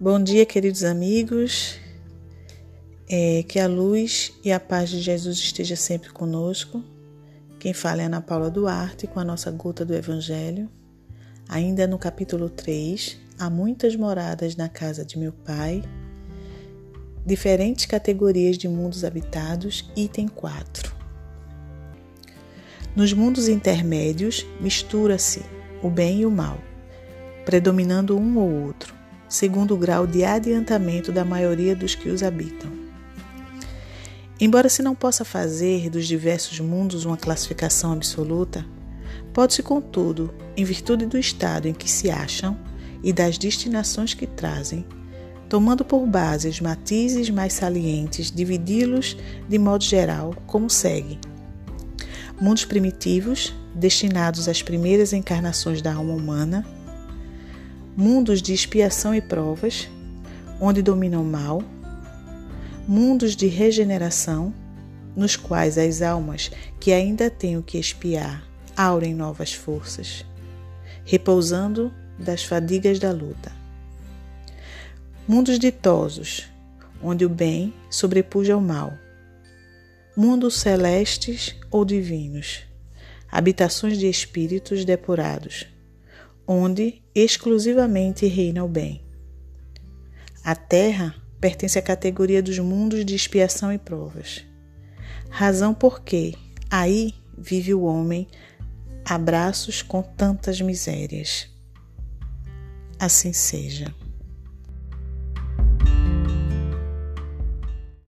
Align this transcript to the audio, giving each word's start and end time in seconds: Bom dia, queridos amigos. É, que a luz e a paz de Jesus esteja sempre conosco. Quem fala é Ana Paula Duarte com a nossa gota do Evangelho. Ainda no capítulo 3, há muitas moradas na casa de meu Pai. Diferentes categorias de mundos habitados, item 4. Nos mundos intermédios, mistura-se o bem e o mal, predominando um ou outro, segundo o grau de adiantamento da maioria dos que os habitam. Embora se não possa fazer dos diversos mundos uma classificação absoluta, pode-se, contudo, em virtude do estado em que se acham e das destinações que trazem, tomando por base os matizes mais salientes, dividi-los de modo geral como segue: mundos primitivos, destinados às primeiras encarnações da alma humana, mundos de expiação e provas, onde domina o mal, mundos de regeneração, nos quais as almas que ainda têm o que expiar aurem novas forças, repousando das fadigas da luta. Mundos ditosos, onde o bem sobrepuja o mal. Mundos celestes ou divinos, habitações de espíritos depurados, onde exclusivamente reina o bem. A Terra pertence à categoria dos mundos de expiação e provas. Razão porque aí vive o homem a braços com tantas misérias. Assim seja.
Bom 0.00 0.20
dia, 0.20 0.44
queridos 0.44 0.82
amigos. 0.82 1.78
É, 3.08 3.44
que 3.44 3.60
a 3.60 3.68
luz 3.68 4.32
e 4.44 4.50
a 4.50 4.58
paz 4.58 4.90
de 4.90 5.00
Jesus 5.00 5.38
esteja 5.38 5.76
sempre 5.76 6.10
conosco. 6.10 6.82
Quem 7.60 7.72
fala 7.72 8.02
é 8.02 8.06
Ana 8.06 8.20
Paula 8.20 8.50
Duarte 8.50 9.06
com 9.06 9.20
a 9.20 9.24
nossa 9.24 9.52
gota 9.52 9.84
do 9.84 9.94
Evangelho. 9.94 10.68
Ainda 11.48 11.86
no 11.86 11.96
capítulo 11.96 12.50
3, 12.50 13.16
há 13.38 13.48
muitas 13.48 13.94
moradas 13.94 14.56
na 14.56 14.68
casa 14.68 15.04
de 15.04 15.16
meu 15.16 15.32
Pai. 15.32 15.80
Diferentes 17.24 17.86
categorias 17.86 18.58
de 18.58 18.66
mundos 18.66 19.04
habitados, 19.04 19.88
item 19.94 20.26
4. 20.26 20.92
Nos 22.96 23.12
mundos 23.12 23.46
intermédios, 23.46 24.44
mistura-se 24.60 25.42
o 25.80 25.88
bem 25.88 26.22
e 26.22 26.26
o 26.26 26.30
mal, 26.32 26.58
predominando 27.44 28.18
um 28.18 28.38
ou 28.38 28.66
outro, 28.66 28.93
segundo 29.34 29.74
o 29.74 29.76
grau 29.76 30.06
de 30.06 30.24
adiantamento 30.24 31.10
da 31.10 31.24
maioria 31.24 31.74
dos 31.74 31.96
que 31.96 32.08
os 32.08 32.22
habitam. 32.22 32.70
Embora 34.38 34.68
se 34.68 34.80
não 34.80 34.94
possa 34.94 35.24
fazer 35.24 35.90
dos 35.90 36.06
diversos 36.06 36.60
mundos 36.60 37.04
uma 37.04 37.16
classificação 37.16 37.92
absoluta, 37.92 38.64
pode-se, 39.32 39.60
contudo, 39.60 40.32
em 40.56 40.64
virtude 40.64 41.04
do 41.04 41.18
estado 41.18 41.66
em 41.66 41.74
que 41.74 41.90
se 41.90 42.12
acham 42.12 42.56
e 43.02 43.12
das 43.12 43.36
destinações 43.36 44.14
que 44.14 44.24
trazem, 44.24 44.86
tomando 45.48 45.84
por 45.84 46.06
base 46.06 46.48
os 46.48 46.60
matizes 46.60 47.28
mais 47.28 47.54
salientes, 47.54 48.30
dividi-los 48.30 49.16
de 49.48 49.58
modo 49.58 49.82
geral 49.82 50.32
como 50.46 50.70
segue: 50.70 51.18
mundos 52.40 52.64
primitivos, 52.64 53.52
destinados 53.74 54.48
às 54.48 54.62
primeiras 54.62 55.12
encarnações 55.12 55.82
da 55.82 55.92
alma 55.92 56.14
humana, 56.14 56.64
mundos 57.96 58.42
de 58.42 58.52
expiação 58.52 59.14
e 59.14 59.20
provas, 59.20 59.88
onde 60.60 60.82
domina 60.82 61.18
o 61.20 61.24
mal, 61.24 61.62
mundos 62.86 63.36
de 63.36 63.46
regeneração, 63.46 64.52
nos 65.16 65.36
quais 65.36 65.78
as 65.78 66.02
almas 66.02 66.50
que 66.80 66.92
ainda 66.92 67.30
têm 67.30 67.56
o 67.56 67.62
que 67.62 67.78
expiar 67.78 68.44
aurem 68.76 69.14
novas 69.14 69.52
forças, 69.52 70.24
repousando 71.04 71.92
das 72.18 72.42
fadigas 72.42 72.98
da 72.98 73.12
luta. 73.12 73.52
Mundos 75.26 75.58
ditosos, 75.58 76.48
onde 77.02 77.24
o 77.24 77.28
bem 77.28 77.72
sobrepuja 77.88 78.56
o 78.56 78.60
mal. 78.60 78.92
Mundos 80.16 80.56
celestes 80.56 81.56
ou 81.70 81.84
divinos, 81.84 82.62
habitações 83.30 83.98
de 83.98 84.08
espíritos 84.08 84.84
depurados, 84.84 85.66
onde 86.46 87.02
exclusivamente 87.14 88.26
reina 88.26 88.64
o 88.64 88.68
bem. 88.68 89.02
A 90.44 90.54
Terra 90.54 91.14
pertence 91.40 91.78
à 91.78 91.82
categoria 91.82 92.42
dos 92.42 92.58
mundos 92.58 93.04
de 93.04 93.14
expiação 93.14 93.72
e 93.72 93.78
provas. 93.78 94.44
Razão 95.30 95.74
porque 95.74 96.34
aí 96.70 97.14
vive 97.36 97.74
o 97.74 97.82
homem 97.82 98.28
a 99.04 99.18
braços 99.18 99.82
com 99.82 100.02
tantas 100.02 100.60
misérias. 100.60 101.48
Assim 102.98 103.32
seja. 103.32 103.94